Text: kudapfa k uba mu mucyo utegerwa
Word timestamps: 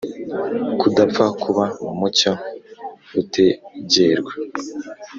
kudapfa 0.79 1.25
k 1.39 1.43
uba 1.49 1.65
mu 1.83 1.93
mucyo 1.99 2.31
utegerwa 3.21 4.31